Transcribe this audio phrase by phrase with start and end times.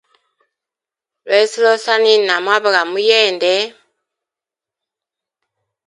[1.27, 3.53] Lweso losaniya na mabwe ga muyende.